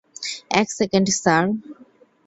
[0.51, 1.43] এক second sir.